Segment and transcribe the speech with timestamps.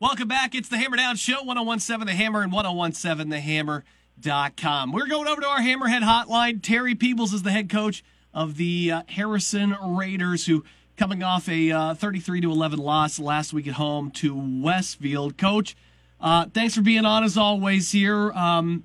[0.00, 0.54] Welcome back.
[0.54, 4.92] It's the Hammer Down Show, 1017 The Hammer and 1017thehammer.com.
[4.92, 6.62] We're going over to our Hammerhead hotline.
[6.62, 8.02] Terry Peebles is the head coach
[8.32, 10.64] of the uh, Harrison Raiders, who
[10.96, 15.36] coming off a uh, 33 to 11 loss last week at home to Westfield.
[15.36, 15.76] Coach,
[16.18, 18.32] uh, thanks for being on as always here.
[18.32, 18.84] Um,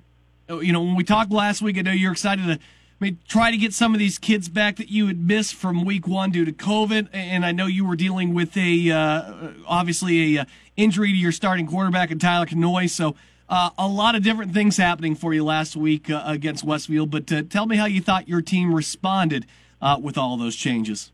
[0.50, 2.58] you know, when we talked last week, I know you're excited to
[2.98, 5.84] I mean, try to get some of these kids back that you had missed from
[5.84, 7.08] week one due to COVID.
[7.12, 10.44] And I know you were dealing with a, uh, obviously, a uh,
[10.78, 12.88] injury to your starting quarterback in Tyler Kanoy.
[12.88, 13.14] So,
[13.50, 17.10] uh, a lot of different things happening for you last week uh, against Westfield.
[17.10, 19.46] But uh, tell me how you thought your team responded
[19.82, 21.12] uh, with all those changes.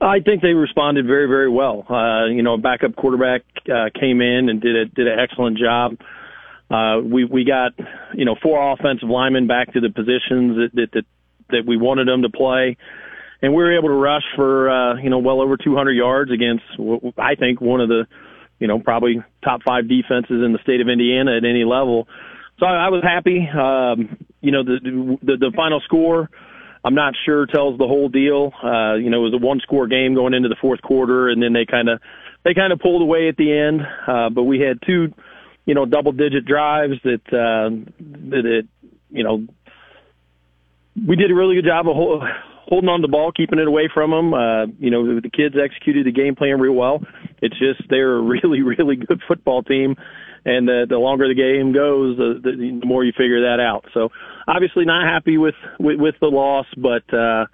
[0.00, 1.84] I think they responded very, very well.
[2.30, 3.42] You know, backup quarterback
[3.98, 5.96] came in and did a did an excellent job.
[6.70, 7.72] Uh, we we got
[8.14, 11.04] you know four offensive linemen back to the positions that that that,
[11.50, 12.76] that we wanted them to play,
[13.40, 16.64] and we were able to rush for uh, you know well over 200 yards against
[17.16, 18.06] I think one of the
[18.58, 22.06] you know probably top five defenses in the state of Indiana at any level.
[22.58, 23.48] So I, I was happy.
[23.48, 26.28] Um, you know the the, the final score
[26.84, 28.52] I'm not sure tells the whole deal.
[28.62, 31.42] Uh, you know, it was a one score game going into the fourth quarter and
[31.42, 32.00] then they kind of,
[32.44, 33.82] they kind of pulled away at the end.
[34.06, 35.12] Uh, but we had two,
[35.68, 37.68] you know, double digit drives that, uh,
[38.30, 38.66] that, it,
[39.10, 39.46] you know,
[41.06, 42.22] we did a really good job of hold,
[42.66, 44.32] holding on the ball, keeping it away from them.
[44.32, 47.02] Uh, you know, the kids executed the game plan real well.
[47.42, 49.96] It's just they're a really, really good football team
[50.46, 53.84] and the, the longer the game goes, the, the, the more you figure that out.
[53.92, 54.08] So
[54.46, 57.44] obviously not happy with with, with the loss, but uh,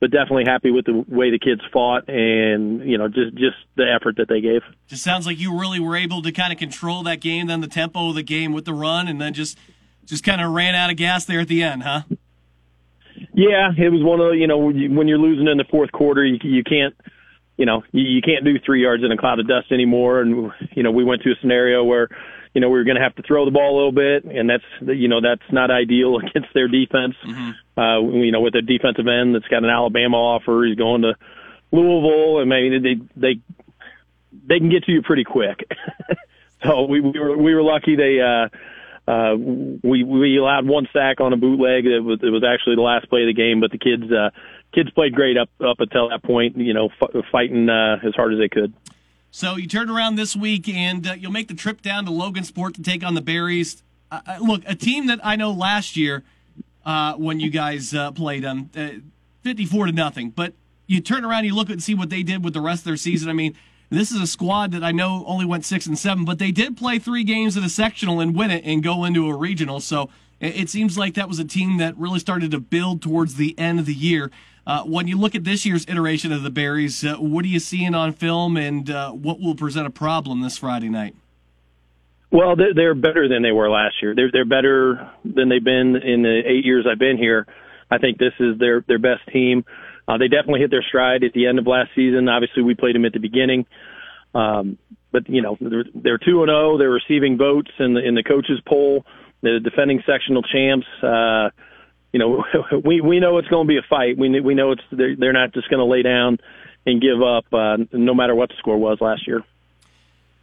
[0.00, 3.84] but definitely happy with the way the kids fought and you know just just the
[3.90, 4.62] effort that they gave.
[4.86, 7.68] Just sounds like you really were able to kind of control that game, then the
[7.68, 9.58] tempo of the game with the run, and then just
[10.04, 12.02] just kind of ran out of gas there at the end, huh?
[13.32, 16.24] Yeah, it was one of the, you know when you're losing in the fourth quarter,
[16.24, 16.94] you you can't
[17.56, 20.52] you know you, you can't do three yards in a cloud of dust anymore, and
[20.72, 22.08] you know we went to a scenario where
[22.54, 24.48] you know, we were going to have to throw the ball a little bit, and
[24.48, 27.16] that's you know that's not ideal against their defense.
[27.26, 27.50] Mm-hmm.
[27.78, 31.14] Uh, you know, with a defensive end that's got an Alabama offer, he's going to
[31.72, 33.40] Louisville, and maybe they they
[34.46, 35.68] they can get to you pretty quick.
[36.62, 38.20] so we, we were we were lucky they.
[38.20, 38.48] uh
[39.06, 41.86] uh, we we allowed one sack on a bootleg.
[41.86, 44.30] It was it was actually the last play of the game, but the kids uh,
[44.74, 46.56] kids played great up up until that point.
[46.56, 48.72] You know, f- fighting uh, as hard as they could.
[49.30, 52.74] So you turn around this week and uh, you'll make the trip down to Logansport
[52.74, 53.82] to take on the Berries.
[54.10, 56.22] Uh, uh, look, a team that I know last year
[56.86, 59.00] uh, when you guys uh, played them, uh,
[59.42, 60.30] 54 to nothing.
[60.30, 60.54] But
[60.86, 62.96] you turn around, you look and see what they did with the rest of their
[62.96, 63.28] season.
[63.28, 63.56] I mean,
[63.90, 66.76] this is a squad that I know only went six and seven, but they did
[66.76, 69.80] play three games at a sectional and win it and go into a regional.
[69.80, 73.58] So it seems like that was a team that really started to build towards the
[73.58, 74.30] end of the year.
[74.66, 77.60] Uh, when you look at this year's iteration of the Berries, uh, what are you
[77.60, 81.14] seeing on film, and uh, what will present a problem this Friday night?
[82.30, 84.14] Well, they're, better than they were last year.
[84.14, 87.46] They're they're better than they've been in the eight years I've been here.
[87.90, 89.64] I think this is their their best team.
[90.06, 92.28] Uh, they definitely hit their stride at the end of last season.
[92.28, 93.66] Obviously, we played them at the beginning,
[94.34, 94.78] um,
[95.12, 96.74] but you know they're, they're two and zero.
[96.74, 96.78] Oh.
[96.78, 99.06] They're receiving votes in the in the coaches poll.
[99.42, 100.86] The defending sectional champs.
[101.02, 101.50] Uh,
[102.12, 102.44] you know,
[102.84, 104.18] we we know it's going to be a fight.
[104.18, 106.38] We we know it's they're, they're not just going to lay down
[106.86, 109.42] and give up, uh, no matter what the score was last year.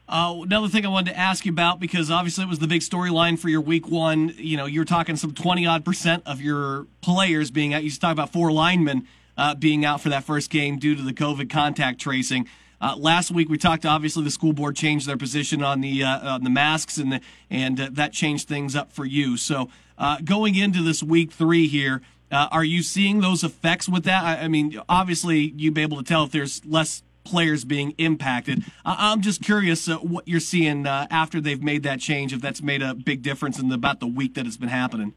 [0.09, 2.81] Uh, another thing I wanted to ask you about because obviously it was the big
[2.81, 4.33] storyline for your week one.
[4.35, 7.83] You know, you're talking some twenty odd percent of your players being out.
[7.83, 9.07] You talk about four linemen
[9.41, 12.47] uh, being out for that first game due to the COVID contact tracing.
[12.79, 13.87] Uh, last week we talked.
[13.87, 17.21] Obviously, the school board changed their position on the uh, on the masks, and the,
[17.49, 19.37] and uh, that changed things up for you.
[19.37, 24.03] So uh, going into this week three here, uh, are you seeing those effects with
[24.03, 24.23] that?
[24.23, 28.63] I, I, mean, obviously you'd be able to tell if there's less players being impacted.
[28.85, 32.31] I'm just curious uh, what you're seeing after they've made that change.
[32.31, 35.13] If that's made a big difference in the, about the week that it's been happening.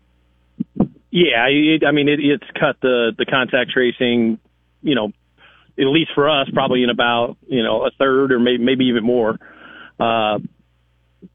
[1.14, 4.40] Yeah, it, I mean, it, it's cut the the contact tracing,
[4.82, 5.12] you know,
[5.78, 9.04] at least for us, probably in about you know a third or maybe maybe even
[9.04, 9.38] more.
[10.00, 10.40] Uh,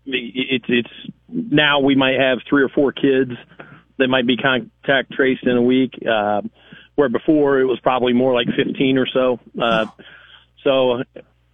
[0.06, 0.90] it's it's
[1.30, 3.32] now we might have three or four kids
[4.00, 6.42] that might be contact traced in a week, uh,
[6.96, 9.40] where before it was probably more like 15 or so.
[9.62, 9.86] Uh,
[10.62, 11.04] so,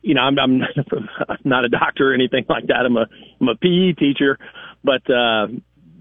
[0.01, 0.63] you know, I'm, I'm
[1.43, 2.87] not a doctor or anything like that.
[2.87, 3.05] I'm a
[3.39, 4.39] I'm a PE teacher,
[4.83, 5.47] but uh,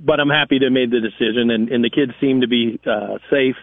[0.04, 3.18] but I'm happy to made the decision, and, and the kids seem to be uh,
[3.30, 3.56] safe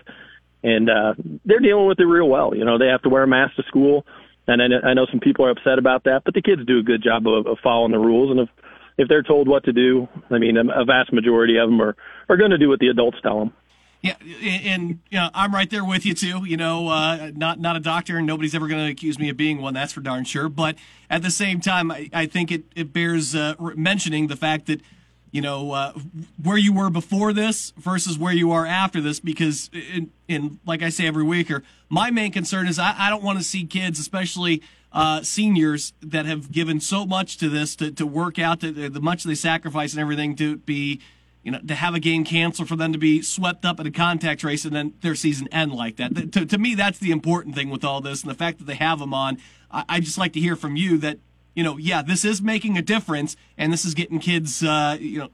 [0.64, 1.14] and uh,
[1.46, 2.56] they're dealing with it real well.
[2.56, 4.06] You know, they have to wear a mask to school,
[4.48, 6.84] and I, I know some people are upset about that, but the kids do a
[6.84, 8.50] good job of, of following the rules, and if
[8.98, 11.96] if they're told what to do, I mean, a vast majority of them are
[12.30, 13.54] are going to do what the adults tell them.
[14.02, 16.44] Yeah, and you know, I'm right there with you too.
[16.46, 19.38] You know, uh, not not a doctor, and nobody's ever going to accuse me of
[19.38, 19.74] being one.
[19.74, 20.50] That's for darn sure.
[20.50, 20.76] But
[21.10, 24.82] at the same time, I, I think it it bears uh, mentioning the fact that
[25.32, 25.94] you know uh,
[26.42, 29.20] where you were before this versus where you are after this.
[29.20, 33.10] Because in, in like I say every week, or my main concern is I, I
[33.10, 34.62] don't want to see kids, especially
[34.92, 39.02] uh, seniors, that have given so much to this to, to work out the, the
[39.02, 41.02] much they sacrifice and everything to be
[41.44, 43.92] you know, to have a game canceled for them to be swept up in a
[43.92, 46.32] contact race and then their season end like that.
[46.34, 48.76] To, to me, that's the important thing with all this, and the fact that they
[48.76, 49.38] have them on.
[49.72, 51.18] I, I just like to hear from you that
[51.54, 55.20] you know, yeah, this is making a difference, and this is getting kids, uh, you
[55.20, 55.30] know,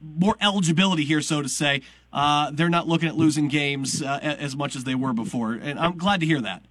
[0.00, 1.82] more eligibility here, so to say.
[2.12, 5.78] Uh, they're not looking at losing games uh, as much as they were before, and
[5.78, 6.62] I'm glad to hear that.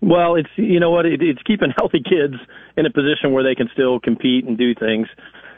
[0.00, 2.34] Well, it's you know what, it, it's keeping healthy kids
[2.76, 5.08] in a position where they can still compete and do things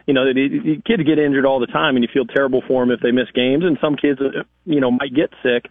[0.07, 2.91] you know, the, kids get injured all the time, and you feel terrible for them
[2.91, 3.65] if they miss games.
[3.65, 5.71] And some kids, uh, you know, might get sick,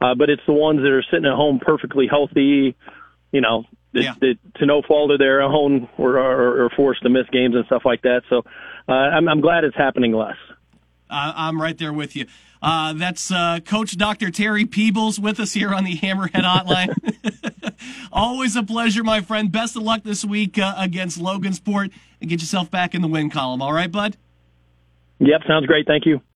[0.00, 2.76] uh, but it's the ones that are sitting at home perfectly healthy,
[3.32, 4.14] you know, that, yeah.
[4.20, 7.64] that to no fault of their own or, or, or forced to miss games and
[7.66, 8.22] stuff like that.
[8.28, 8.42] So
[8.88, 10.36] uh, I'm, I'm glad it's happening less.
[11.14, 12.24] I'm right there with you.
[12.62, 14.30] Uh, that's uh, Coach Dr.
[14.30, 17.74] Terry Peebles with us here on the Hammerhead Hotline.
[18.12, 19.52] Always a pleasure, my friend.
[19.52, 23.28] Best of luck this week uh, against Logansport and get yourself back in the win
[23.28, 23.60] column.
[23.60, 24.16] All right, bud?
[25.18, 25.86] Yep, sounds great.
[25.86, 26.22] Thank you.